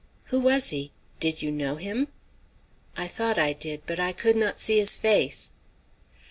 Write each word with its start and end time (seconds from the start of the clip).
"Who 0.33 0.39
was 0.39 0.69
he? 0.69 0.91
Did 1.19 1.43
you 1.43 1.51
know 1.51 1.75
him?" 1.75 2.07
"I 2.97 3.07
thought 3.07 3.37
I 3.37 3.53
did. 3.53 3.83
But 3.85 3.99
I 3.99 4.13
could 4.13 4.35
not 4.35 4.59
see 4.59 4.79
his 4.79 4.97
face." 4.97 5.53